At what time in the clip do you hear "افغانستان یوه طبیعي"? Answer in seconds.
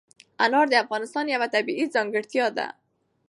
0.83-1.85